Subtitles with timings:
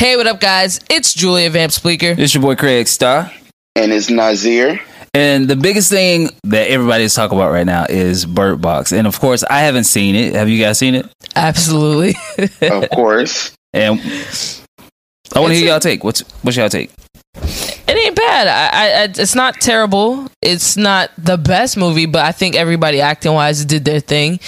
[0.00, 0.80] Hey, what up, guys?
[0.88, 2.14] It's Julia Vamp Speaker.
[2.16, 3.30] It's your boy Craig Star.
[3.76, 4.80] And it's Nazir.
[5.12, 8.92] And the biggest thing that everybody's talking about right now is Bird Box.
[8.92, 10.34] And of course, I haven't seen it.
[10.34, 11.06] Have you guys seen it?
[11.36, 12.14] Absolutely.
[12.62, 13.52] of course.
[13.74, 14.00] And
[15.34, 16.02] I want to hear y'all take.
[16.02, 16.90] What's what's y'all take?
[17.34, 18.48] It ain't bad.
[18.48, 20.28] I, I, it's not terrible.
[20.40, 24.40] It's not the best movie, but I think everybody acting wise did their thing.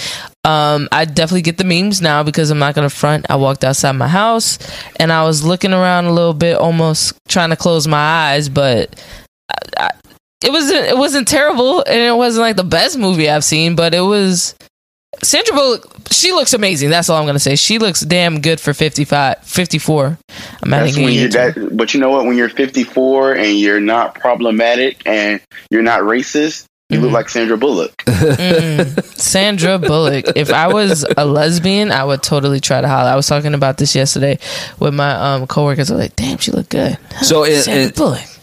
[0.45, 3.27] Um, I definitely get the memes now because I'm not gonna front.
[3.29, 4.59] I walked outside my house
[4.99, 9.01] and I was looking around a little bit, almost trying to close my eyes, but
[9.49, 9.89] I, I,
[10.43, 10.85] it wasn't.
[10.85, 14.55] It wasn't terrible, and it wasn't like the best movie I've seen, but it was.
[15.21, 16.89] Sandra Bullock, she looks amazing.
[16.89, 17.55] That's all I'm gonna say.
[17.55, 20.17] She looks damn good for 55, 54.
[20.63, 22.25] I'm That's when you're that, but you know what?
[22.25, 27.29] When you're 54 and you're not problematic and you're not racist, you mm look like
[27.29, 27.95] Sandra Bullock.
[28.05, 30.25] mm Sandra Bullock.
[30.35, 33.09] If I was a lesbian, I would totally try to holler.
[33.09, 34.39] I was talking about this yesterday
[34.79, 35.91] with my um, coworkers.
[35.91, 37.91] I was like, "Damn, she looked good." So, in, in,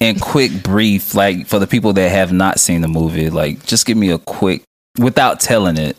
[0.01, 3.87] in quick brief, like for the people that have not seen the movie, like just
[3.87, 4.63] give me a quick,
[4.99, 5.97] without telling it,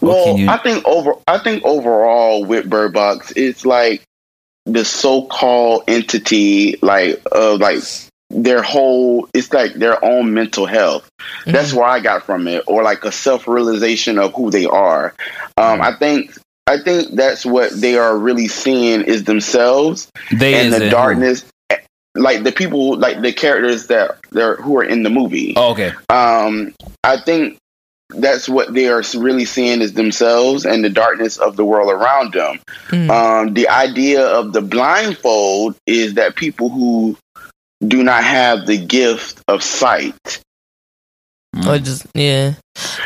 [0.00, 0.48] well, you...
[0.48, 4.02] I think over I think overall with Bird Box, it's like
[4.66, 7.82] the so-called entity, like of like
[8.30, 11.50] their whole it's like their own mental health mm-hmm.
[11.50, 15.14] that's where i got from it or like a self-realization of who they are
[15.56, 16.36] um i think
[16.68, 21.76] i think that's what they are really seeing is themselves they and the darkness who?
[22.14, 25.92] like the people like the characters that they're who are in the movie oh, okay
[26.08, 26.72] um
[27.02, 27.58] i think
[28.14, 32.32] that's what they are really seeing is themselves and the darkness of the world around
[32.32, 32.58] them.
[32.88, 33.10] Mm.
[33.10, 37.16] Um, the idea of the blindfold is that people who
[37.86, 40.42] do not have the gift of sight.
[41.56, 41.66] Mm.
[41.66, 42.54] Or just yeah,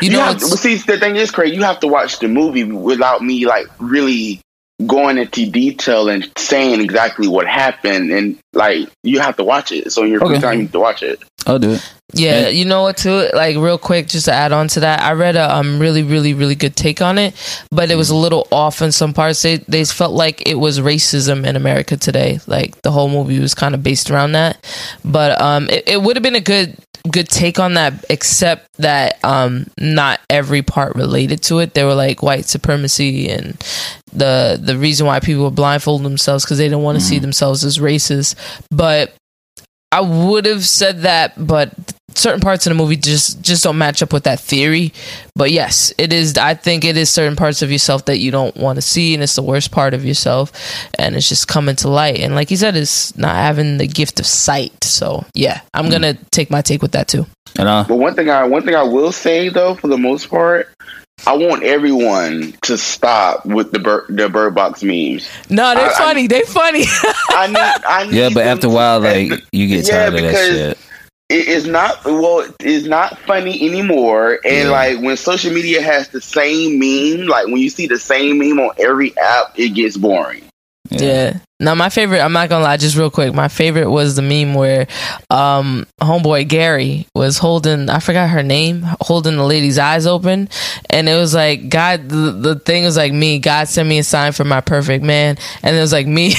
[0.01, 0.23] you, you know.
[0.23, 3.65] Have, see, the thing is, Craig, you have to watch the movie without me like
[3.79, 4.41] really
[4.85, 9.89] going into detail and saying exactly what happened and like you have to watch it
[9.91, 10.39] so you're okay.
[10.39, 11.93] time to watch it i'll do it.
[12.13, 13.29] Yeah you know what too?
[13.33, 16.33] Like real quick just to add on to that i read a um really really
[16.33, 17.33] really good take on it
[17.71, 19.41] but it was a little off in some parts.
[19.41, 22.39] They, they felt like it was racism in america today.
[22.47, 24.63] Like the whole movie was kind of based around that.
[25.03, 26.77] But um it, it would have been a good
[27.11, 31.73] good take on that except that um not every part related to it.
[31.73, 33.61] They were like white supremacy and
[34.11, 37.07] the the reason why people would blindfold themselves because they didn't want to mm.
[37.07, 38.35] see themselves as racist.
[38.71, 39.13] But
[39.95, 41.73] i would have said that but
[42.15, 44.93] certain parts of the movie just just don't match up with that theory.
[45.35, 48.55] But yes it is i think it is certain parts of yourself that you don't
[48.55, 50.51] want to see and it's the worst part of yourself
[50.97, 52.19] and it's just coming to light.
[52.19, 54.83] And like you said it's not having the gift of sight.
[54.83, 55.91] So yeah i'm mm.
[55.91, 57.25] gonna take my take with that too.
[57.57, 60.29] And, uh, but one thing i one thing i will say though for the most
[60.29, 60.69] part
[61.27, 65.27] I want everyone to stop with the bird, the bird box memes.
[65.49, 66.23] No, they're I, funny.
[66.25, 66.83] I, they're funny.
[67.29, 70.33] I need, I need yeah, but after a while, like you get tired of that
[70.33, 70.77] shit
[71.29, 74.69] it is not well it's not funny anymore and yeah.
[74.69, 78.59] like when social media has the same meme like when you see the same meme
[78.59, 80.43] on every app it gets boring
[80.89, 81.01] yeah.
[81.01, 81.39] yeah.
[81.57, 83.33] Now my favorite, I'm not gonna lie, just real quick.
[83.33, 84.87] My favorite was the meme where
[85.29, 90.49] um homeboy Gary was holding I forgot her name, holding the lady's eyes open.
[90.89, 94.03] And it was like God the, the thing was like me, God sent me a
[94.03, 95.37] sign for my perfect man.
[95.63, 96.33] And it was like me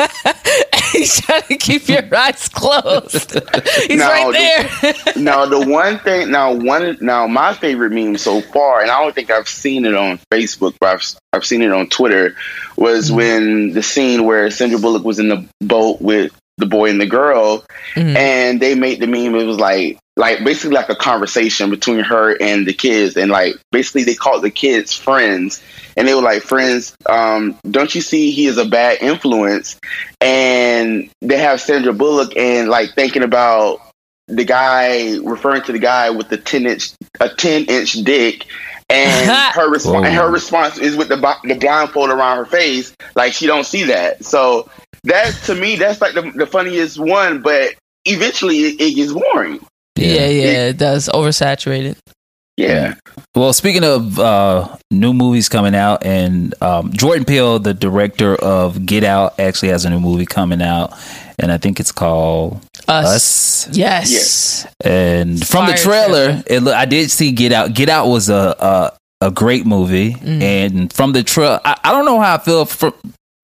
[0.92, 3.32] He's trying to keep your eyes closed.
[3.86, 4.92] He's now, right there.
[4.92, 9.02] The, now the one thing now one now my favorite meme so far, and I
[9.02, 11.02] don't think I've seen it on Facebook, but I've
[11.32, 12.36] I've seen it on Twitter,
[12.76, 13.16] was mm-hmm.
[13.16, 17.06] when the scene where Sandra Bullock was in the boat with the boy and the
[17.06, 17.64] girl,
[17.94, 18.16] mm-hmm.
[18.16, 19.34] and they made the meme.
[19.34, 23.56] It was like like basically like a conversation between her and the kids, and like
[23.72, 25.62] basically they called the kids friends,
[25.96, 26.96] and they were like friends.
[27.06, 29.78] Um, don't you see he is a bad influence?
[30.20, 33.80] And they have Sandra Bullock and like thinking about
[34.28, 38.46] the guy referring to the guy with the ten inch a ten inch dick
[38.88, 43.46] and her response her response is with the the blindfold around her face, like she
[43.46, 44.24] don't see that.
[44.24, 44.70] So
[45.04, 47.42] that to me, that's like the, the funniest one.
[47.42, 47.74] But
[48.04, 49.60] eventually, it, it gets boring.
[49.96, 51.96] Yeah, yeah, it, it does oversaturated.
[52.56, 52.94] Yeah.
[53.34, 58.86] Well, speaking of uh, new movies coming out, and um, Jordan Peele, the director of
[58.86, 60.94] Get Out, actually has a new movie coming out,
[61.38, 63.66] and I think it's called Us.
[63.68, 63.76] Us.
[63.76, 64.10] Yes.
[64.10, 64.66] yes.
[64.82, 67.74] And from Fire the trailer, it I did see Get Out.
[67.74, 70.40] Get Out was a a, a great movie, mm.
[70.40, 72.94] and from the trailer, I, I, don't know how I feel from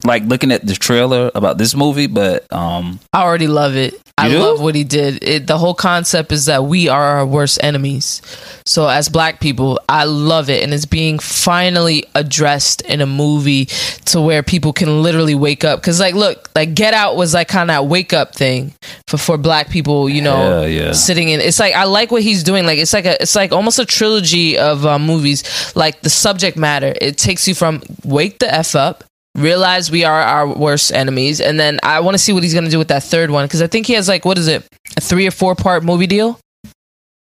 [0.05, 3.95] like looking at the trailer about this movie, but um, I already love it.
[4.19, 4.39] I do?
[4.39, 5.23] love what he did.
[5.25, 8.21] It, the whole concept is that we are our worst enemies.
[8.65, 13.67] So as black people, I love it and it's being finally addressed in a movie
[14.07, 17.49] to where people can literally wake up cuz like look, like Get Out was like
[17.49, 18.75] kind of that wake up thing
[19.07, 20.93] for for black people, you know, Hell yeah.
[20.93, 21.41] sitting in.
[21.41, 22.67] It's like I like what he's doing.
[22.67, 25.43] Like it's like a it's like almost a trilogy of uh, movies.
[25.75, 29.05] Like the subject matter, it takes you from wake the f up,
[29.35, 32.71] realize we are our worst enemies, and then I want to see what he's gonna
[32.71, 35.01] do with that third one because I think he has like what is it, a
[35.01, 36.39] three or four part movie deal.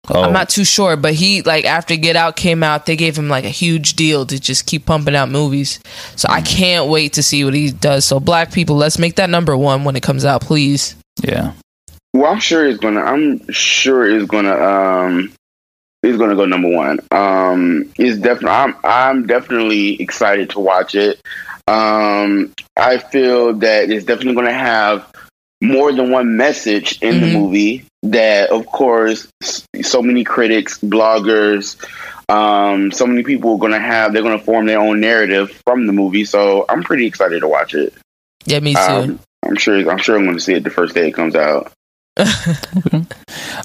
[0.09, 3.17] oh, I'm not too sure, but he like after Get Out came out, they gave
[3.17, 5.81] him like a huge deal to just keep pumping out movies.
[6.17, 8.05] So I can't wait to see what he does.
[8.05, 10.97] So black people, let's make that number one when it comes out, please.
[11.23, 11.53] yeah.
[12.15, 13.03] Well, I'm sure it's gonna.
[13.03, 14.55] I'm sure it's gonna.
[14.55, 15.33] Um,
[16.03, 16.99] it's gonna go number one.
[17.11, 18.49] Um, it's definitely.
[18.51, 18.75] I'm.
[18.85, 21.21] I'm definitely excited to watch it.
[21.69, 25.07] Um, I feel that it's definitely gonna have
[25.63, 27.33] more than one message in the Mhm.
[27.33, 27.85] movie.
[28.03, 29.27] That, of course,
[29.83, 31.77] so many critics, bloggers,
[32.29, 34.13] um, so many people are gonna have.
[34.13, 36.25] They're gonna form their own narrative from the movie.
[36.25, 37.95] So I'm pretty excited to watch it.
[38.45, 38.81] Yeah, me too.
[38.81, 39.91] Um, I'm sure.
[39.91, 41.73] I'm sure I'm going to see it the first day it comes out.
[42.19, 43.05] All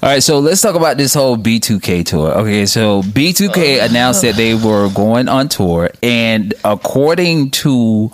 [0.02, 2.32] right, so let's talk about this whole B2K tour.
[2.38, 8.10] Okay, so B2K announced that they were going on tour, and according to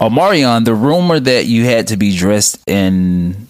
[0.00, 3.46] Omarion, the rumor that you had to be dressed in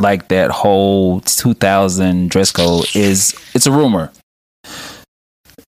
[0.00, 4.10] like that whole 2000 dress code is it's a rumor.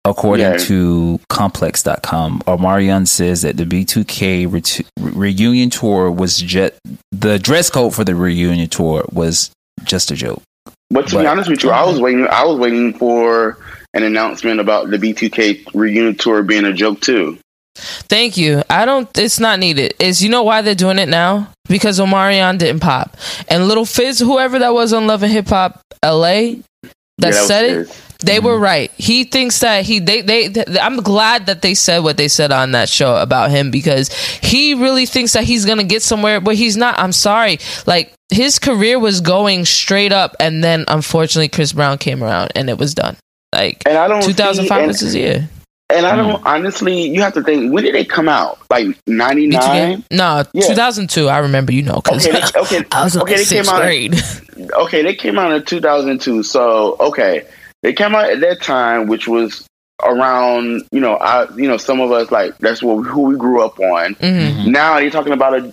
[0.05, 0.57] According Yeah.
[0.59, 4.63] to complex.com, Omarion says that the B2K re-
[5.01, 6.75] reunion tour was just
[7.13, 9.51] the dress code for the reunion tour was
[9.85, 10.43] just a joke.
[10.91, 12.27] But to But- be honest with you, I was waiting.
[12.29, 13.59] I was waiting for
[13.95, 17.39] an announcement about the B2K reunion tour being a joke too.
[17.77, 18.63] Thank you.
[18.69, 19.09] I don't.
[19.17, 19.95] It's not needed.
[20.01, 21.49] Is you know why they're doing it now?
[21.69, 23.17] Because Omarion didn't pop,
[23.49, 27.47] and Little Fizz, whoever that was on Love and Hip Hop LA, that Yeah, was
[27.47, 27.69] said it.
[27.71, 28.03] serious.
[28.21, 28.63] They were mm-hmm.
[28.63, 28.91] right.
[28.97, 32.51] He thinks that he they, they th- I'm glad that they said what they said
[32.51, 34.13] on that show about him because
[34.43, 36.99] he really thinks that he's going to get somewhere but he's not.
[36.99, 37.59] I'm sorry.
[37.87, 42.69] Like his career was going straight up and then unfortunately Chris Brown came around and
[42.69, 43.17] it was done.
[43.55, 44.23] Like And I don't.
[44.23, 45.49] see- 2005 and, was his year.
[45.89, 46.47] and I don't mm-hmm.
[46.47, 47.03] honestly.
[47.03, 47.73] You have to think.
[47.73, 48.59] When did they come out?
[48.69, 50.03] Like ninety nine.
[50.11, 50.67] No, Yeah.
[50.67, 51.29] 2002.
[51.29, 53.37] I remember, you know, Okay, they, okay, I was okay.
[53.37, 53.83] They came out.
[54.75, 56.43] Okay, they came out in two thousand two.
[56.43, 57.47] So okay,
[57.83, 59.67] they came out at that time, which was
[60.03, 60.83] around.
[60.93, 61.53] You know, I.
[61.55, 64.15] You know, some of us like that's what who we grew up on.
[64.15, 65.73] hmm Now you're talking about a.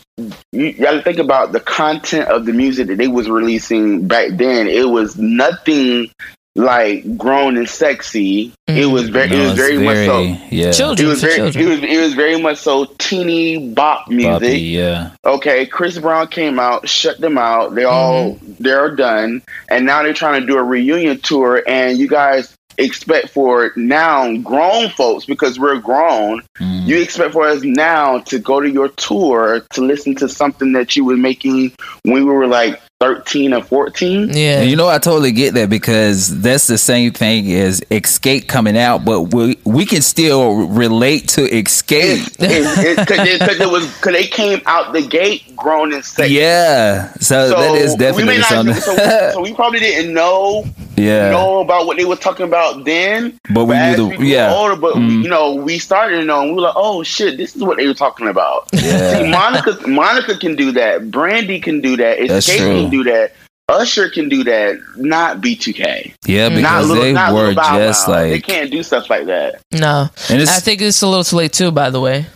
[0.52, 4.32] You got to think about the content of the music that they was releasing back
[4.34, 4.68] then.
[4.68, 6.10] It was nothing
[6.56, 8.54] like grown and sexy.
[8.68, 8.92] It Mhm.
[8.94, 9.30] was very.
[9.30, 10.20] No, it was it's very, much so.
[10.22, 10.68] yeah.
[10.68, 11.36] It was very.
[11.36, 11.66] children.
[11.66, 11.84] It was.
[11.84, 14.32] It was very much so teeny bop music.
[14.32, 15.10] Poppy, yeah.
[15.26, 17.76] Okay, Chris Brown came out, shut them out.
[17.76, 21.62] They all they're done, and now they're trying to do a reunion tour.
[21.68, 26.42] And you guys expect for now grown folks because we're grown.
[26.60, 26.86] Mm.
[26.86, 30.94] You expect for us now to go to your tour to listen to something that
[30.96, 31.72] you were making
[32.04, 34.30] when we were like thirteen or fourteen.
[34.34, 34.62] yeah.
[34.62, 39.06] You know, I totally get that because that's the same thing as Xscape coming out,
[39.06, 42.26] but we we can still relate to Xscape.
[42.40, 46.34] Because it, 'cause it was because they came out the gate grown and sexy.
[46.36, 48.76] Yeah, so, So that is we definitely may not, something.
[48.76, 48.96] so,
[49.34, 50.66] so we probably didn't know
[50.98, 53.38] yeah, know about what they were talking about then.
[53.54, 55.24] but we as knew the grew yeah, older, but Mm.
[55.24, 57.78] you know, we started to know, and we were like, "Oh shit, this is what
[57.78, 59.18] they were talking about." Yeah.
[59.18, 61.12] See, Monica, Monica can do that.
[61.12, 62.18] Brandy can do that.
[62.28, 62.82] That's Xscape true.
[62.82, 63.34] can do that.
[63.68, 64.78] Usher can do that.
[64.96, 66.14] Not B2K.
[66.28, 66.62] yeah, Mm.
[66.62, 68.22] Not because little, they not were little Bow just Wow.
[68.22, 69.60] they can't do stuff like that.
[69.72, 71.72] No, and I think it's a little too late too.
[71.72, 72.28] By the way,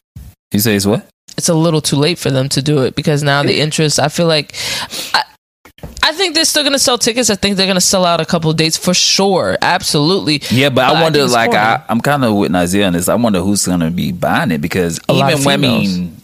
[0.52, 1.06] you say it's what?
[1.38, 4.00] it's a little too late for them to do it because now the interest.
[4.00, 4.54] I feel like.
[5.14, 5.24] I,
[6.04, 7.30] I think they're still gonna sell tickets.
[7.30, 9.56] I think they're gonna sell out a couple dates for sure.
[9.62, 10.42] Absolutely.
[10.50, 11.54] Yeah, but But I I wonder, it's like.
[11.54, 13.08] I, I'm kind of with Nazir on this.
[13.08, 15.58] I wonder who's going to be buying it because A lot even of when I
[15.62, 16.18] mean,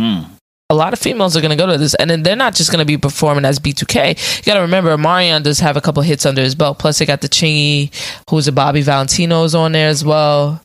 [0.00, 0.26] mm,
[0.70, 2.84] A lot of females are gonna go to this, and then they're not just gonna
[2.84, 4.38] be performing as B2K.
[4.38, 6.78] You gotta remember, Marion does have a couple hits under his belt.
[6.78, 7.90] Plus, they got the Chingy,
[8.28, 10.60] who's a Bobby Valentino's on there as well.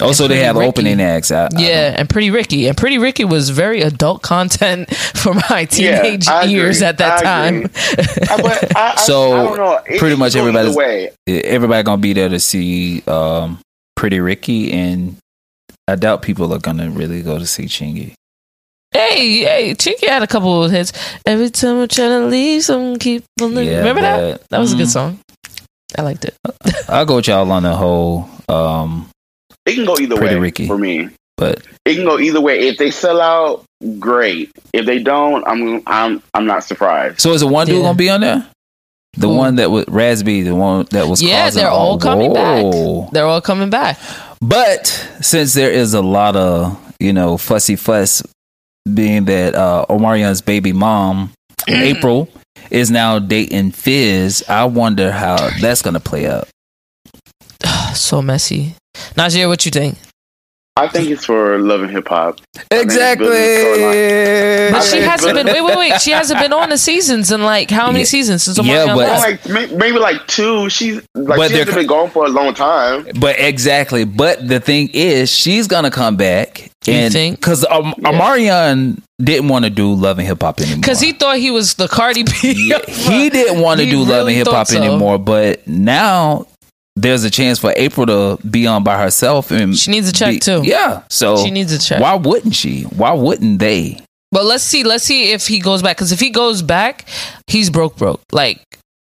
[0.00, 0.68] also they have Ricky.
[0.68, 1.32] opening acts.
[1.32, 5.64] I, I Yeah, and Pretty Ricky, and Pretty Ricky was very adult content for my
[5.64, 6.52] teenage I agree.
[6.54, 7.64] years at that I time.
[8.30, 9.98] I, but I, I, So, I don't know.
[9.98, 11.10] Pretty much go everybody's- way.
[11.26, 13.58] everybody gonna be there to see um,
[13.96, 15.16] Pretty Ricky, and
[15.88, 18.12] I doubt people are gonna really go to see Chingy.
[18.92, 20.92] Hey, hey, Chingy had a couple of hits.
[21.26, 24.40] Every time I'm trying to leave, someone keep on the- Yeah, Remember that?
[24.40, 24.90] but- That was a good Mhm.
[24.92, 25.18] song.
[25.98, 26.34] I liked it.
[26.88, 28.28] I'll go with y'all on the whole.
[28.48, 29.08] Um,
[29.66, 30.66] It can go either Pretty way Ricky.
[30.66, 31.08] for me.
[31.36, 32.66] But it can go either way.
[32.68, 33.62] If they sell out,
[33.98, 34.50] great.
[34.72, 37.20] If they don't, I'm I'm I'm not surprised.
[37.20, 37.82] so is the one dude Yeah.
[37.82, 38.44] gonna be on there?
[39.16, 39.34] The Who?
[39.34, 43.02] one that was Raz-B, the one that was Yeah, causing they're all coming Whoa.
[43.02, 43.10] back.
[43.12, 43.98] They're all coming back.
[44.40, 44.86] But
[45.20, 48.22] since there is a lot of you know fussy fuss,
[48.92, 51.30] being that uh, Omarion's baby mom
[51.68, 52.28] Apryl
[52.70, 56.48] is now dating Fizz, I wonder how that's gonna play out.
[57.94, 58.74] So messy.
[59.14, 59.98] Najee, what you think?
[60.76, 62.38] I think it's for Love and Hip Hop.
[62.70, 63.26] Exactly.
[64.70, 65.46] But she hasn't been.
[65.46, 66.00] Wait, wait, wait.
[66.00, 68.04] She hasn't been on the seasons in like how many Yeah.
[68.04, 70.70] seasons since Yeah, Omarion but- Like maybe like two.
[70.70, 73.08] She's like But she hasn't been gone for a long time.
[73.18, 74.04] But exactly.
[74.04, 76.67] But the thing is, she's gonna come back.
[76.86, 77.36] You and think?
[77.38, 80.76] Because um, Omarion didn't want to do Love and Hip Hop anymore.
[80.80, 82.30] Because he thought he was the Cardi B.
[82.70, 84.80] Yeah, he didn't want to He do Love and Hip Hop so.
[84.82, 85.18] anymore.
[85.18, 86.46] But now
[86.96, 90.34] there's a chance for Apryl to be on by herself and She needs a check,
[90.34, 90.62] be- too.
[90.64, 91.02] Yeah.
[91.10, 92.00] So She needs a check.
[92.00, 92.82] Why wouldn't she?
[92.84, 94.00] Why wouldn't they?
[94.30, 94.84] But let's see.
[94.84, 95.96] Let's see if he goes back.
[95.96, 97.06] Because if he goes back,
[97.46, 98.20] he's broke, broke.
[98.30, 98.60] Like,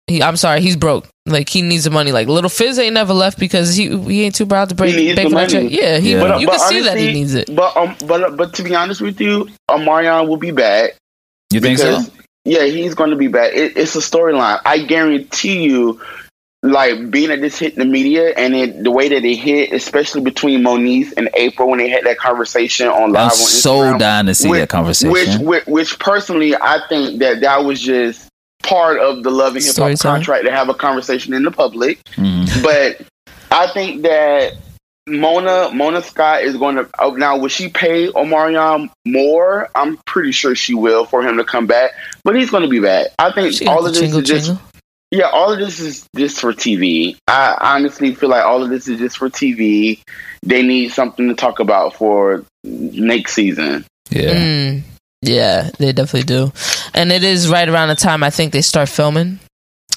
[0.07, 1.07] he, I'm sorry, he's broke.
[1.25, 2.11] Like he needs the money.
[2.13, 4.95] Like little Fizz ain't never left because he he ain't too proud to break.
[4.95, 5.67] He needs the money.
[5.67, 6.21] Yeah, he, Yeah.
[6.21, 7.53] But, you but can see that he needs it.
[7.53, 10.91] But um, but but to be honest with you, Omarion will be back.
[11.51, 12.01] You think so?
[12.45, 13.53] Yeah, he's going to be back.
[13.53, 14.61] It, it's a storyline.
[14.63, 16.01] I guarantee you,
[16.63, 20.21] like being that this hit the media and it, the way that it hit, especially
[20.21, 23.99] between Monique and April when they had that conversation on live I'm on so Instagram,
[23.99, 25.11] dying to see which- that conversation.
[25.11, 28.26] Which, which, which personally, I think that that was just
[28.67, 32.03] part of the love and hip hop contract to have a conversation in the public.
[32.15, 32.63] Mhm.
[32.63, 33.07] But
[33.51, 34.53] I think that
[35.07, 37.37] Mona Mona Scott is going to oh, now.
[37.37, 39.69] Will she pay Omarion more?
[39.73, 41.91] I'm pretty sure she will for him to come back.
[42.23, 43.07] But he's going to be back.
[43.17, 44.59] I think She all of this chingle is just chingle.
[45.11, 45.29] yeah.
[45.29, 47.15] All of this is just for TV.
[47.29, 50.01] I honestly feel like all of this is just for TV.
[50.43, 53.85] They need something to talk about for next season.
[54.09, 54.33] Yeah.
[54.35, 54.81] Mm,
[55.27, 56.51] yeah, they definitely do.
[56.93, 59.39] And it is right around the time I think they start filming.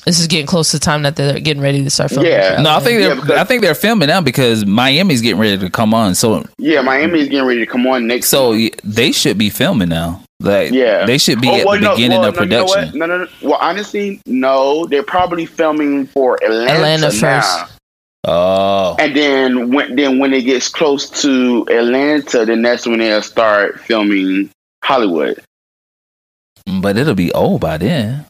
[0.07, 2.31] This is getting close to the time that they're getting ready to start filming.
[2.33, 2.61] Yeah.
[2.63, 5.69] No, I think they're because- I think they're filming now because Miami's getting ready to
[5.69, 6.15] come on.
[6.15, 8.29] So Yeah, Miami is getting ready to come on next.
[8.29, 8.71] so season.
[8.75, 10.23] y- they should be filming now.
[10.41, 11.05] Like Yeah.
[11.05, 12.99] they should be Oh, at well, the no, beginning well, of no, you know production.
[12.99, 13.27] No, no, no.
[13.43, 14.87] Well, honestly, no.
[14.87, 17.41] They're probably filming for Atlanta, Atlanta now.
[17.41, 17.73] first.
[18.27, 18.97] Oh.
[18.99, 23.81] And then when then when it gets close to Atlanta, then that's when they'll start
[23.81, 24.49] filming
[24.83, 25.43] Hollywood.
[26.81, 28.27] But it'll be old by then.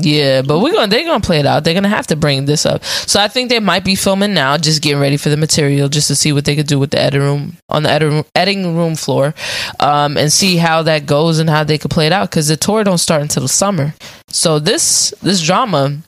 [0.00, 1.64] Yeah, but we're gonna they're gonna play it out.
[1.64, 2.84] They're gonna have to bring this up.
[2.84, 6.06] So I think they might be filming now, just getting ready for the material, just
[6.08, 8.76] to see what they could do with the editing room on the editing room, editing
[8.76, 9.34] room floor,
[9.80, 12.30] um, and see how that goes and how they could play it out.
[12.30, 13.94] Because the tour don't start until the summer,
[14.28, 15.98] so this this drama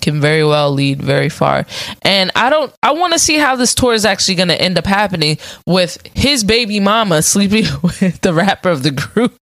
[0.00, 1.66] can very well lead very far.
[2.02, 4.78] And I don't I want to see how this tour is actually going to end
[4.78, 9.34] up happening with his baby mama sleeping with the rapper of the group.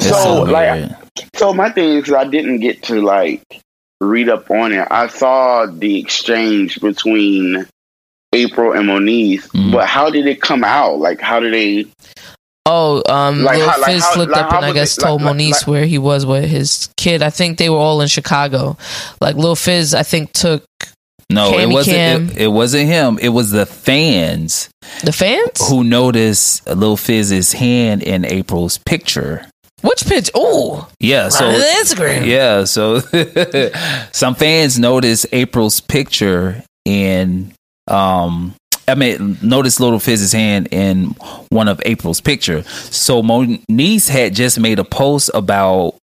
[0.00, 0.90] So, like.
[1.36, 3.42] So my thing is, I didn't get to like
[4.00, 4.86] read up on it.
[4.90, 7.66] I saw the exchange between
[8.34, 9.70] Apryl and Monique, Mhm.
[9.72, 10.98] but how did it come out?
[10.98, 11.86] Like, how did they?
[12.66, 15.02] Oh, um, Like Lil how- like Fizz how- slipped like up and I guess it-
[15.02, 17.22] told like- Monique like- where he was with his kid.
[17.22, 18.76] I think they were all in Chicago.
[19.20, 20.64] Like Lil Fizz, I think took
[21.30, 22.32] no, it wasn't.
[22.32, 23.18] It, it wasn't him.
[23.20, 24.68] It was the fans
[25.02, 25.66] the fans.
[25.68, 29.46] who noticed Lil Fizz's hand in Apryl's picture.
[29.82, 30.30] Which pitch?
[30.34, 32.24] Oh, Yeah, so on Instagram.
[32.26, 33.00] yeah, so
[34.12, 37.52] some fans noticed Apryl's picture in
[37.88, 38.54] um
[38.86, 41.06] I mean notice Little Fizz's hand in
[41.50, 42.62] one of Apryl's picture.
[42.64, 45.96] So Monique had just made a post about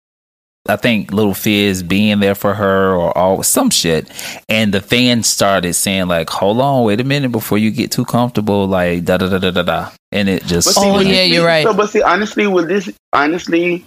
[0.68, 4.06] I think Little Fizz being there for her or all some shit.
[4.50, 8.04] And the fans started saying like, Hold on, wait a minute before you get too
[8.04, 9.90] comfortable, like da da da da da da.
[10.12, 11.64] And it just But see, Oh, honestly- yeah, you're right.
[11.64, 13.84] So, but see, honestly, with this, honestly,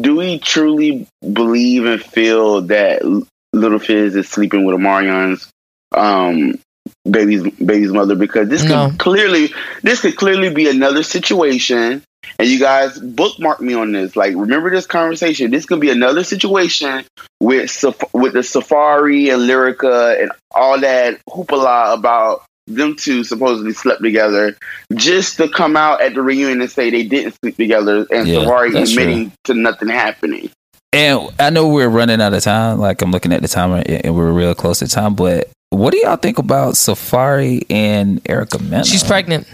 [0.00, 3.02] do we truly believe and feel that
[3.52, 5.50] Little Fizz is sleeping with Omarion's
[5.94, 6.58] um,
[7.08, 8.14] baby's baby's mother?
[8.14, 8.88] Because this No.
[8.90, 12.02] could clearly, this could clearly be another situation.
[12.38, 14.16] And you guys bookmark me on this.
[14.16, 15.50] Like, remember this conversation.
[15.50, 17.04] This could be another situation
[17.40, 23.72] with Saf- with the Safaree and Lyrica and all that hoopla about them two supposedly
[23.72, 24.56] slept together,
[24.94, 28.36] just to come out at the reunion and say they didn't sleep together, and Yeah,
[28.38, 30.48] Safaree admitting to nothing happening.
[30.92, 32.78] And I know we're running out of time.
[32.78, 35.14] Like I'm looking at the timer, and we're real close to time.
[35.14, 38.84] But what do y'all think about Safaree and Erica Mena?
[38.84, 39.46] She's pregnant.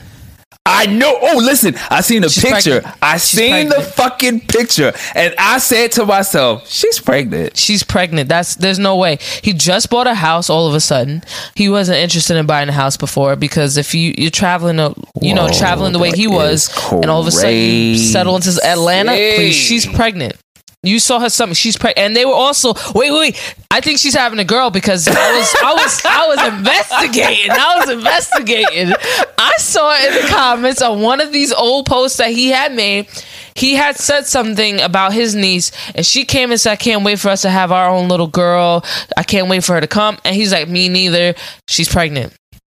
[0.71, 1.19] I know.
[1.21, 2.81] Oh, listen, I seen the She's picture.
[2.83, 2.97] pregnant.
[3.03, 8.29] I She's seen the fucking picture, and I said to myself, "She's pregnant." She's pregnant.
[8.29, 9.19] That's there's no way.
[9.43, 11.23] He just bought a house all of a sudden.
[11.55, 15.35] He wasn't interested in buying a house before because if you you're traveling, uh, you
[15.35, 19.13] know, traveling the way he was, and all of a sudden you settle into Atlanta,
[19.13, 20.37] please, she's pregnant.
[20.85, 21.55] You saw her something.
[21.55, 23.57] She's pregnant, and they were also wait, wait, wait.
[23.71, 27.51] I think she's having a girl because I was, I was, I was investigating.
[27.51, 28.93] I was investigating.
[29.39, 32.73] I saw it in the comments on one of these old posts that he had
[32.73, 33.09] made.
[33.57, 37.19] He had said something about his niece, and she came and said, "I can't wait
[37.19, 38.85] for us to have our own little girl.
[39.17, 41.35] I can't wait for her to come." And he's like, "Me neither.
[41.67, 42.33] She's pregnant.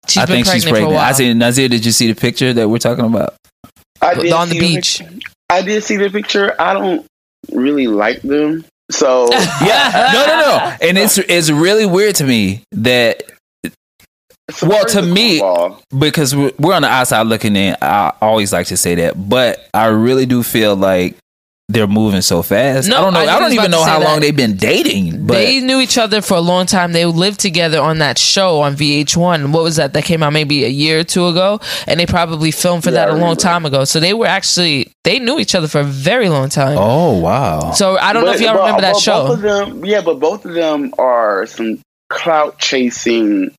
[0.08, 0.90] She's I been think pregnant, she's pregnant.
[0.90, 1.32] for a while." I see.
[1.36, 3.36] Nazir, did you see the picture that we're talking about?
[4.02, 5.00] I did on the beach.
[5.08, 6.56] pic- I did see the picture.
[6.60, 7.06] I don't
[7.52, 10.76] really like them, so Yeah, no, no, no.
[10.82, 13.24] And it's it's really weird to me that
[14.62, 15.42] Well, to me-
[15.98, 17.76] because we're on the outside looking in.
[17.82, 21.16] I always like to say that, but I really do feel like
[21.72, 22.88] they're moving so fast.
[22.90, 23.20] No, I don't know.
[23.22, 24.06] I I, don't even know how that.
[24.06, 25.26] long they've been dating.
[25.26, 26.92] But they knew each other for a long time.
[26.92, 29.52] They lived together on that show on VH1.
[29.52, 29.94] What was that?
[29.94, 33.06] That came out maybe a year or two ago, and they probably filmed for Yeah,
[33.06, 33.84] that a long time ago.
[33.86, 36.78] So they were actually they knew each other for a very long time.
[36.80, 39.28] oh wow, So I don't know if y'all but- remember that but show.
[39.28, 43.52] Both of them, yeah, but both of them are some clout chasing,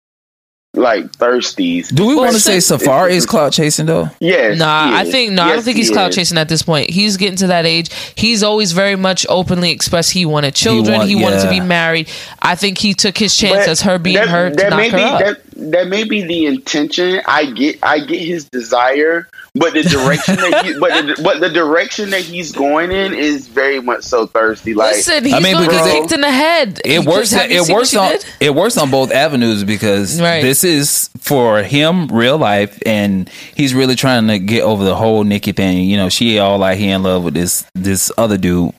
[0.75, 1.95] like thirsties.
[1.95, 4.09] do we want to say just- Safaree is cloud chasing though?
[4.21, 6.17] Yes, Nah, he I think no, I don't think he's he cloud is.
[6.17, 6.89] chasing at this point.
[6.89, 7.91] He's getting to that age.
[8.15, 10.97] He's always very much openly expressed he wanted children.
[10.99, 11.51] want- He, wanted to yeah.
[11.51, 12.09] be married.
[12.41, 14.79] I think he took his chance But as her being that, her to that knock
[14.79, 15.21] may her be up.
[15.21, 17.21] that that may be the intention.
[17.27, 21.49] I get I get his desire, but the direction that he, but the, but the
[21.51, 24.75] direction that he's going in is very much so thirsty.
[24.75, 26.81] Like Listen, he's I mean, gonna because get it- kicked in the head.
[26.85, 27.33] It works.
[27.33, 28.11] It works on.
[28.13, 28.25] did?
[28.41, 30.43] It works on both avenues because Right.
[30.43, 35.25] this is for him, real life, and he's really trying to get over the whole
[35.25, 35.85] Nicki thing.
[35.89, 38.73] You know, she all like he in love with this this other dude.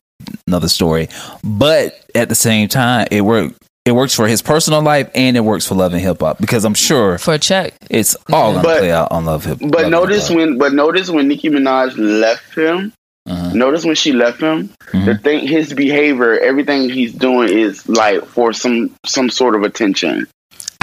[0.47, 1.09] Another story,
[1.43, 3.61] but at the same time, it worked.
[3.85, 6.63] It works for his personal life and it works for Love and Hip Hop because
[6.63, 7.73] I'm sure for a check.
[7.89, 9.59] it's all gonna But- play out on Love Hip.
[9.61, 12.93] Love But and notice when, but notice when Nicki Minaj left him.
[13.29, 13.51] Uh-huh.
[13.53, 14.69] Notice when she left him.
[14.93, 15.05] Mhm.
[15.05, 20.27] The thing, his behavior, everything he's doing is like for some some sort of attention.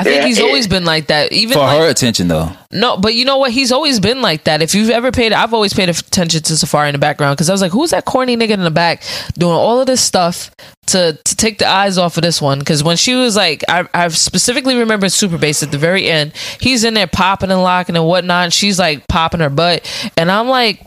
[0.00, 1.33] I think he's always been like that.
[1.33, 2.50] Even for like, her attention though.
[2.73, 3.50] no, but you know what?
[3.52, 4.62] He's always been like that.
[4.62, 7.52] If you've ever paid, I've always paid attention to Safaree in the background because I
[7.52, 9.02] was like, who's that corny nigga in the back
[9.35, 10.50] doing all of this stuff
[10.87, 12.58] to to take the eyes off of this one?
[12.58, 16.32] Because when she was like, I, I specifically remember Super Bass at the very end.
[16.60, 18.45] He's in there popping and locking and whatnot.
[18.45, 19.86] And she's like popping her butt,
[20.17, 20.84] and I'm like.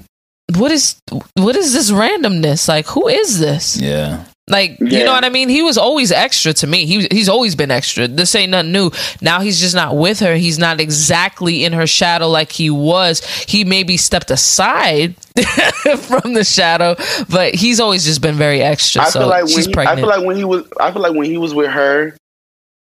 [0.56, 1.02] What is
[1.36, 2.68] what is this randomness?
[2.68, 3.78] Like, who is this?
[3.80, 4.26] Yeah.
[4.50, 5.48] Like, you know what I mean?
[5.48, 6.86] He was always extra to me.
[6.86, 8.10] He he's always been extra.
[8.10, 8.92] This ain't nothing new.
[9.22, 10.36] Now he's just not with her.
[10.36, 13.24] He's not exactly in her shadow like he was.
[13.48, 15.16] He maybe stepped aside
[15.98, 16.96] from the shadow,
[17.30, 19.04] but he's always just been very extra.
[19.04, 21.02] I so feel like when she's he, I feel like when he was I feel
[21.02, 22.18] like when he was with her,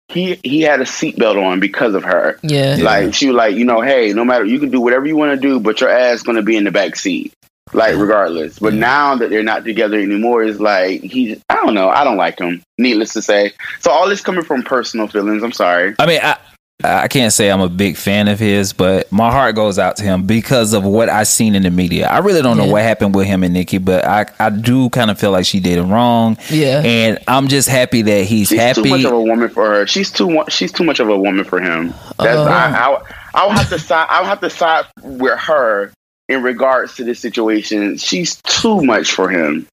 [0.08, 2.40] he he had a seatbelt on because of her.
[2.42, 2.78] yeah.
[2.78, 2.84] Yeah.
[2.84, 5.40] Like she was like, you know, hey, no matter you can do whatever you want
[5.40, 7.32] to do, but your ass gonna be in the back seat.
[7.72, 8.60] Like regardless.
[8.60, 8.80] But Yeah.
[8.80, 12.40] now that they're not together anymore, is like he I don't know, I don't like
[12.40, 12.62] him.
[12.78, 13.54] Needless to say.
[13.80, 15.44] So all this coming from personal feelings.
[15.44, 15.96] I'm sorry.
[16.00, 16.38] I mean, I
[16.84, 20.04] I can't say I'm a big fan of his, but my heart goes out to
[20.04, 22.08] him because of what I've seen in the media.
[22.10, 22.72] I really don't know Yeah.
[22.74, 25.60] what happened with him and Nicki, but I I do kind of feel like she
[25.62, 26.38] did it wrong.
[26.50, 26.82] Yeah.
[26.84, 28.82] and I'm just happy that he's happy.
[28.82, 29.88] She's too much of a woman for her.
[29.88, 31.94] She's too she's too much of a woman for him.
[32.20, 32.44] That's Oh.
[32.44, 33.02] I, I
[33.36, 35.92] I'll have to side I'll have to side with her
[36.34, 37.98] in regards to this situation.
[37.98, 39.68] She's too much for him.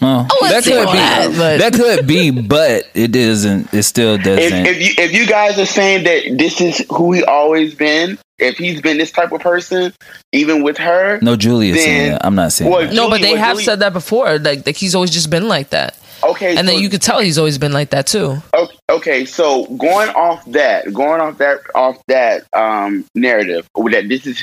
[0.00, 3.74] Well, that could be that, but- that could be, but it doesn't.
[3.74, 4.66] It still doesn't.
[4.66, 8.56] if you if you guys are saying that this is who he always been, if
[8.56, 9.92] he's been this type of person,
[10.32, 12.24] even with her, no, Julia's then- saying that.
[12.24, 12.94] I'm not saying Well, that.
[12.94, 14.38] no, but they well, have Julie- said that before.
[14.38, 17.18] Like, like he's always just been like that, okay, and so, then you could tell
[17.18, 18.40] he's always been like that too.
[18.54, 24.26] okay, okay, so going off that, going off that off that um narrative that this
[24.26, 24.42] is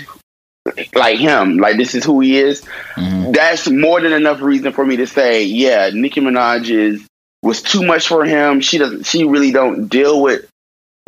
[0.96, 2.62] like him, like this is who he is.
[2.96, 3.34] Mhm.
[3.34, 7.06] That's more than enough reason for me to say, yeah, Nicki Minaj is
[7.44, 8.62] was too much for him.
[8.62, 9.06] She doesn't.
[9.06, 10.48] She really don't deal with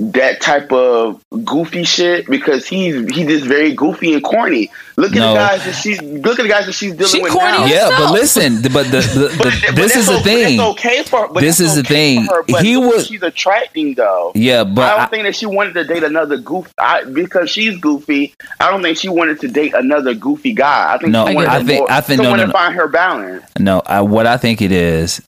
[0.02, 4.72] that type of goofy shit because he's he's just very goofy and corny.
[4.96, 5.34] Look at No.
[5.34, 7.66] the guys that she's look at the guys that she's dealing She with corny now.
[7.66, 10.24] Yeah, but listen, but the, the, But, the but this that's is the o- but
[10.24, 10.60] thing.
[10.62, 11.28] Okay for.
[11.28, 12.26] But This that's is the thing.
[12.26, 14.32] Her, but He was- She's attracting though.
[14.36, 17.50] Yeah, but I don't I, think that she wanted to date another goof I, because
[17.50, 18.34] she's goofy.
[18.62, 20.94] I don't think she wanted to date another goofy guy.
[20.94, 22.54] I think No, she I think- more, I think- no, someone no, to no.
[22.54, 23.44] find her balance.
[23.60, 25.22] No, I, what I think it is,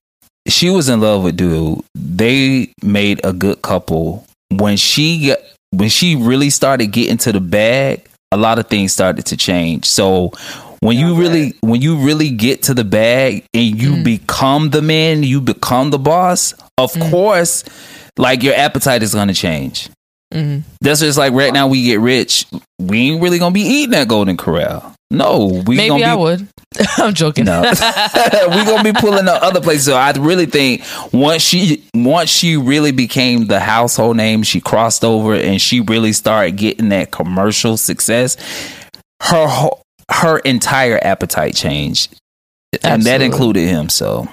[0.47, 1.81] she was in love with dude.
[1.93, 4.25] They made a good couple.
[4.51, 5.39] When she got,
[5.71, 9.85] when she really started getting to the bag, a lot of things started to change.
[9.85, 10.31] So
[10.81, 14.03] when you really when you really get to the bag and you Mm.
[14.03, 17.09] become the man, you become the boss, of Mm.
[17.11, 17.63] course,
[18.17, 19.89] like your appetite is gonna change.
[20.31, 20.63] Mhm.
[20.81, 22.45] That's just like right now we get rich,
[22.79, 24.95] we ain't really gonna be eating at Golden Corral.
[25.09, 26.47] No, we Maybe gonna be I would.
[26.97, 27.43] I'm joking.
[27.45, 27.61] no.
[27.63, 29.85] we gonna be pulling up other places.
[29.85, 35.03] So I really think once she once she really became the household name, she crossed
[35.03, 38.37] over and she really started getting that commercial success.
[39.21, 42.15] Her whole, her entire appetite changed,
[42.83, 43.89] and that included him.
[43.89, 44.29] So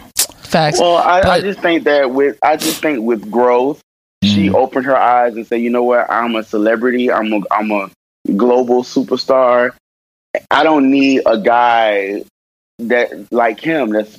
[0.48, 0.80] Facts.
[0.80, 3.82] Well, I, I just think that with I just think with growth,
[4.24, 4.54] she Mhm.
[4.54, 6.10] opened her eyes and said, "You know what?
[6.10, 7.10] I'm a celebrity.
[7.10, 7.90] I'm a I'm a
[8.36, 9.72] global superstar.
[10.50, 12.22] I don't need a guy
[12.80, 14.18] that like him that's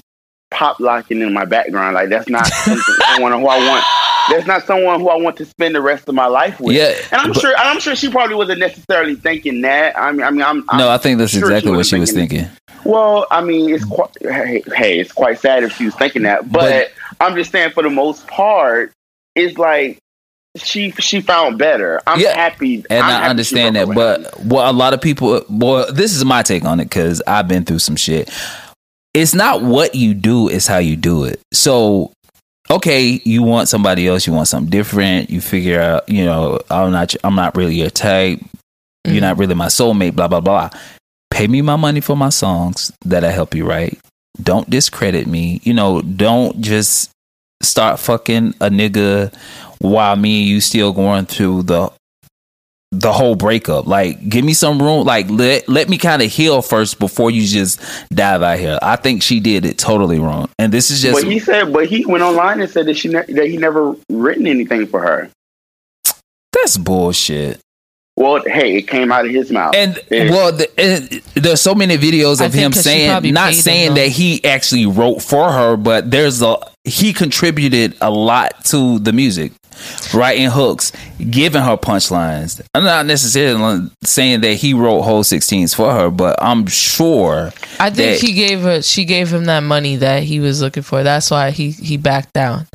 [0.52, 1.96] pop locking in my background.
[1.96, 2.46] Like that's not
[3.14, 3.84] someone who I want.
[4.30, 6.76] That's not someone who I want to spend the rest of my life with.
[6.76, 9.98] yeah, And I'm but- sure I'm sure she probably wasn't necessarily thinking that.
[9.98, 12.12] I mean, I mean, I'm, I'm no, I think that's sure exactly what she was
[12.12, 12.48] thinking.
[12.84, 16.52] well, I mean, it's quite hey, hey, it's quite sad if she was thinking that,
[16.52, 18.92] but, I'm just saying for the most part,
[19.36, 19.98] it's like
[20.58, 22.02] she she found better.
[22.08, 24.94] I'm Yeah, happy, And I'm I happy understand that, broke up but what a lot
[24.94, 28.30] of people, well, this is my take on it because I've been through some shit.
[29.14, 31.40] It's not what you do; it's how you do it.
[31.54, 32.12] So,
[32.70, 35.30] okay, you want somebody else, you want something different.
[35.30, 38.40] You figure out, you know, I'm not, I'm not really your type.
[39.06, 39.22] You're Mhm.
[39.22, 40.16] not really my soulmate.
[40.16, 40.70] Blah blah blah.
[41.32, 43.98] Pay me my money for my songs that I help you write.
[44.44, 45.60] Don't discredit me.
[45.64, 47.10] You know, don't just
[47.62, 49.34] start fucking a nigga
[49.80, 51.92] while me and you still going through the
[52.92, 53.86] the whole breakup.
[53.86, 55.06] Like, give me some room.
[55.06, 58.80] Like, let let me kind of heal first before you just dive out here.
[58.82, 61.86] I think she did it totally wrong, and this is just But he said, but
[61.86, 65.30] he went online and said that she ne- that he never written anything for her.
[66.52, 67.60] that's bullshit.
[68.20, 69.74] Well, hey, it came out of his mouth.
[69.74, 70.30] And Yeah.
[70.30, 73.62] well, the, and there's so many videos of think him 'cause saying, not paid him,
[73.62, 79.00] saying that he actually wrote for her, but there's a he contributed a lot to
[79.00, 79.54] the music,
[80.14, 80.92] writing hooks,
[81.30, 82.60] giving her punchlines.
[82.76, 87.90] I'm not necessarily saying that he wrote whole 16s for her, but I'm sure I
[87.90, 88.82] think he gave her.
[88.82, 91.04] She gave him that money that he was looking for.
[91.04, 92.68] That's why he he backed down.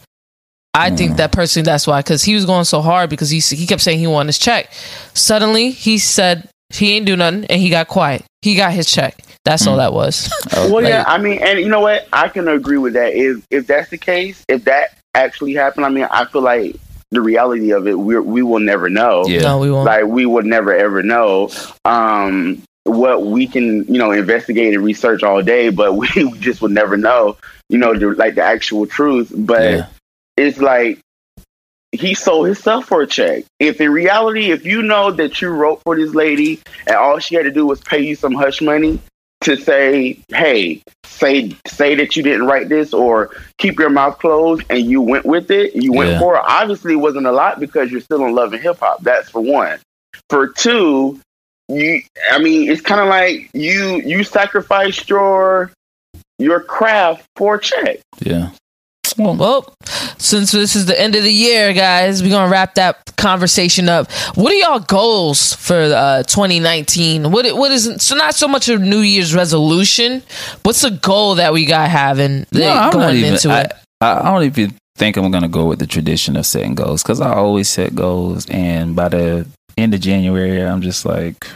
[0.75, 0.97] I Mm.
[0.99, 3.81] think that personally, that's why, because he was going so hard because he he kept
[3.83, 4.71] saying he wanted his check.
[5.15, 8.25] Suddenly, he said he ain't do nothing, and he got quiet.
[8.43, 9.17] He got his check.
[9.45, 9.69] That's Mm.
[9.73, 10.29] all that was.
[10.57, 12.09] well, like, yeah, I mean, and you know what?
[12.13, 13.15] I can agree with that.
[13.15, 16.77] If if that's the case, if that actually happened, I mean, I feel like
[17.13, 19.27] the reality of it, we we will never know.
[19.29, 19.43] Yeah.
[19.43, 19.87] No, we won't.
[19.87, 21.51] like we would never ever know
[21.85, 26.07] um what we can you know investigate and research all day but we
[26.41, 27.35] just would never know
[27.71, 29.87] you know the, like the actual truth but Yeah.
[30.37, 30.99] It's like
[31.93, 35.81] he sold himself for a check if in reality if you know that you wrote
[35.85, 38.99] for this lady and all she had to do was pay you some hush money
[39.43, 44.65] to say hey say say that you didn't write this or keep your mouth closed
[44.71, 46.19] and you went with it you went Yeah.
[46.19, 49.01] for it obviously it wasn't a lot because you're still in love and hip hop
[49.03, 49.79] that's for one
[50.31, 51.21] for two
[51.69, 52.01] you
[52.33, 55.71] i mean it's kind of like you you sacrificed your
[56.39, 58.51] your craft for a check yeah.
[59.19, 59.75] Well,
[60.19, 64.11] since this is the end of the year, guys, we're gonna wrap that conversation up.
[64.35, 67.31] What are y'all goals for uh, 2019?
[67.31, 70.23] What what is so not so much a New Year's resolution?
[70.63, 73.35] What's the goal that we got having No, I'm going even.
[73.35, 73.73] into I, it?
[74.01, 77.21] I I don't even think I'm gonna go with the tradition of setting goals because
[77.21, 79.47] I always set goals, and by the
[79.77, 81.47] end of January, I'm just like,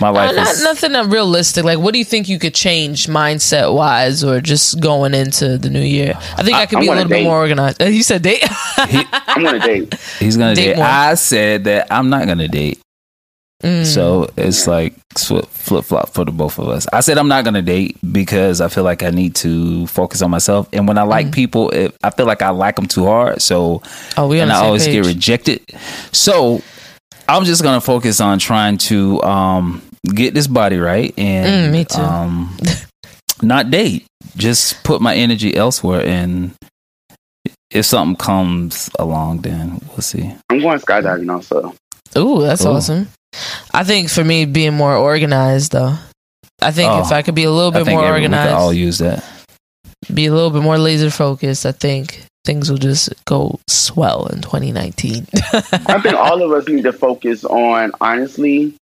[0.00, 1.64] my Uh, life not is nothing unrealistic.
[1.64, 5.70] Like, what do you think you could change mindset wise, or just going into the
[5.70, 6.14] new year?
[6.36, 7.82] I think I, I- could I be a wanna little bit more organized.
[7.82, 8.44] Uh, You said date.
[8.78, 10.78] i'm gonna date He's gonna Date date.
[10.82, 12.80] I said that I'm not gonna date,
[13.64, 13.84] Mm.
[13.84, 16.86] so it's like flip flop for the both of us.
[16.92, 20.30] I said I'm not gonna date because I feel like I need to focus on
[20.30, 23.42] myself, and when I like people, it, I feel like I like them too hard.
[23.42, 23.82] So
[24.16, 24.94] oh, we and I always page.
[24.94, 25.60] get rejected.
[26.12, 26.62] So
[27.28, 29.82] I'm just gonna focus on trying to um,
[30.14, 32.00] get this body right and Mm, me too.
[32.00, 32.56] Um,
[33.42, 34.04] not date.
[34.36, 36.52] Just put my energy elsewhere, and
[37.70, 40.32] if something comes along, then we'll see.
[40.50, 41.74] i'm going skydiving also
[42.16, 42.68] Ooh, that's Ooh.
[42.70, 43.08] awesome.
[43.74, 45.94] I think for me, being more organized, though.
[46.62, 48.26] I think Oh, if I could be a little I bit think more every- we
[48.26, 49.22] could organized, all use that.
[50.12, 54.40] be a little bit more laser focused, I think things will just go swell in
[54.40, 55.26] 2019.
[55.52, 58.74] I think all of us need to focus on honestly,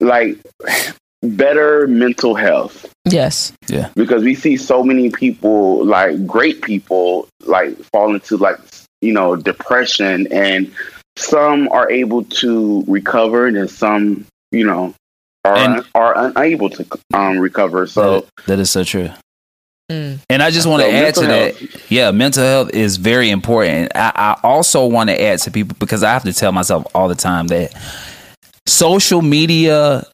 [0.00, 0.38] like
[1.22, 3.52] better mental health yes.
[3.68, 3.90] Yeah.
[3.94, 8.58] Because we see so many people, like great people, like fall into like
[9.00, 10.72] you know depression, and
[11.16, 14.94] some are able to recover, and some, you know,
[15.44, 17.86] are And- are unable to um, recover.
[17.86, 19.10] So That- that is so true.
[19.90, 20.18] Mm.
[20.28, 21.90] And I just want to So add to mental that.
[21.90, 23.90] Yeah, mental health is very important.
[23.94, 27.08] I, I also want to add to people because I have to tell myself all
[27.08, 27.72] the time that
[28.68, 30.04] social media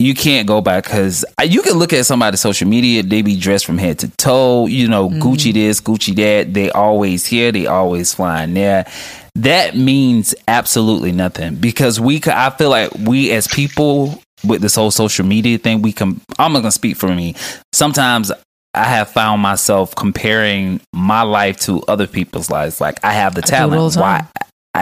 [0.00, 3.66] you can't go back because you can look at somebody's social media they be dressed
[3.66, 8.14] from head to toe you know gucci this gucci that they always here they always
[8.14, 8.86] flying there.
[9.34, 14.90] That means absolutely nothing because we i feel like we as people with this whole
[14.90, 17.34] social media thing we can i'm not gonna speak for me.
[17.72, 18.30] Sometimes
[18.74, 23.42] i have found myself comparing my life to other people's lives like i have the
[23.42, 24.28] I do it all talent the why.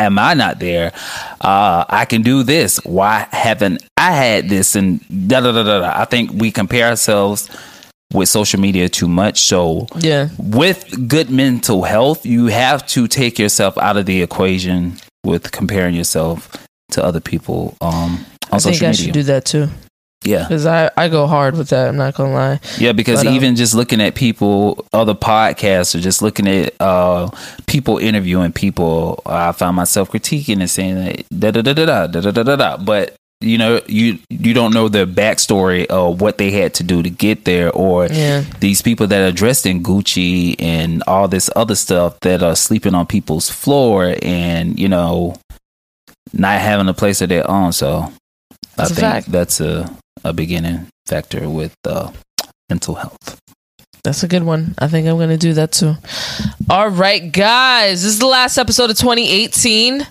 [0.02, 0.92] Am I not there?
[1.40, 2.78] Uh, I can do this.
[2.84, 4.76] Why haven't I had this?
[4.76, 5.80] And da da da da.
[5.80, 6.00] da.
[6.00, 7.48] I think we compare ourselves
[8.12, 9.40] with social media too much.
[9.40, 10.28] So Yeah.
[10.38, 15.94] with good mental health, you have to take yourself out of the equation with comparing
[15.94, 16.50] yourself
[16.92, 18.18] to other people um, on
[18.52, 19.04] I think social I media.
[19.06, 19.68] should do that too.
[20.24, 21.88] Yeah, Because I, I go hard with that.
[21.88, 22.60] I'm not going to lie.
[22.78, 26.74] yeah, because But, um, even just looking at people, other podcasts, or just looking at
[26.80, 27.30] uh,
[27.66, 32.20] people interviewing people, I found myself critiquing and saying that da da da da da
[32.20, 32.76] da da da da.
[32.78, 37.02] But you know, you you don't know the backstory of what they had to do
[37.02, 38.42] to get there, or Yeah.
[38.60, 42.94] these people that are dressed in Gucci and all this other stuff that are sleeping
[42.94, 45.36] on people's floor and you know
[46.32, 47.72] not having a place of their own.
[47.72, 48.10] So
[48.76, 49.30] That's I think fact.
[49.32, 49.94] that's a
[50.26, 52.10] a beginning factor with uh,
[52.68, 53.38] mental health.
[54.04, 54.74] That's a good one.
[54.78, 55.94] I think I'm going to do that too.
[56.70, 58.02] All right, guys.
[58.02, 60.06] This is the last episode of 2018.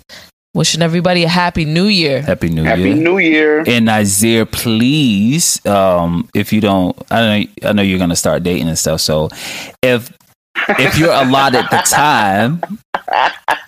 [0.54, 2.21] Wishing everybody a happy new year.
[2.21, 2.91] Happy New Happy Year.
[2.91, 3.63] Happy new Year.
[3.67, 7.19] and Nazir, please, um, if you don't, I
[7.62, 9.01] know, I know you're gonna start dating and stuff.
[9.01, 9.28] So,
[9.84, 10.13] if
[10.80, 12.62] if you're allotted the time,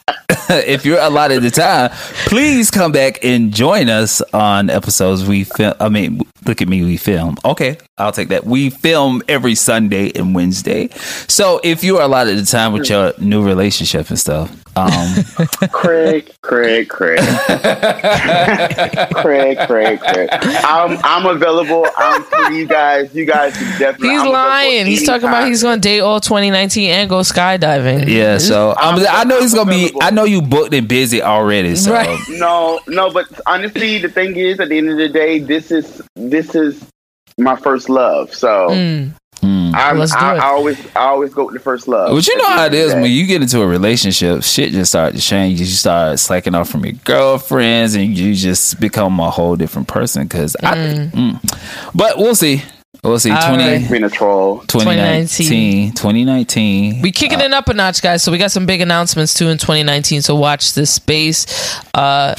[0.50, 1.90] if you're allotted the time,
[2.28, 5.74] please come back and join us on episodes we film.
[5.80, 7.38] I mean, look at me, we film.
[7.44, 8.46] Okay, I'll take that.
[8.46, 10.90] We film every Sunday and Wednesday.
[11.28, 15.24] So, if you are allotted the time with your new relationship and stuff, um,
[15.72, 17.20] Craig, Craig, Craig.
[19.14, 20.30] Craig, Craig, Craig.
[20.32, 21.86] I'm I'm available.
[21.98, 23.14] I'm for you guys.
[23.16, 24.10] You guys can definitely.
[24.10, 24.86] He's I'm lying.
[24.86, 28.08] He's talking about he's going to date all 2019 and go skydiving.
[28.08, 28.38] yeah.
[28.38, 29.92] So, um, I know he's gonna be.
[30.02, 31.76] I know you booked and busy already.
[31.76, 31.94] So.
[31.94, 32.20] Right.
[32.30, 36.02] No, no, but honestly, the thing is, at the end of the day, this is
[36.16, 36.86] this is
[37.38, 38.34] my first love.
[38.34, 39.12] So Mm.
[39.48, 39.74] Mm.
[39.74, 40.36] I'm, Let's I.
[40.36, 42.12] I always I always go with the first love.
[42.12, 44.44] But you know how end it of is the when you get into a relationship,
[44.44, 45.60] shit just starts to change.
[45.60, 50.24] You start slacking off from your girlfriends, and you just become a whole different person.
[50.24, 51.92] Because I, mm.
[51.96, 52.62] but we'll see.
[53.04, 53.32] We'll see.
[53.32, 53.90] All 20, right.
[53.90, 54.60] being a troll.
[54.62, 57.02] 2019, 2019.
[57.02, 58.24] We kicking it up a notch, guys.
[58.24, 60.24] So we got some big announcements too in 2019.
[60.24, 61.46] So watch this space.
[61.94, 62.36] Uh,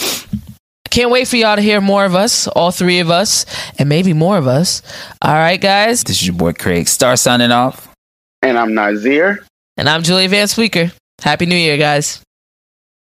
[0.89, 3.47] can't wait for y'all to hear more of us, all three of us,
[3.79, 4.83] and maybe more of us.
[5.23, 6.03] All right, guys.
[6.03, 6.89] This is your boy Craig.
[6.89, 7.89] Star signing off.
[8.43, 9.45] And I'm Nazir.
[9.77, 10.93] And I'm Julia Van Speaker.
[11.21, 12.21] Happy New Year, guys.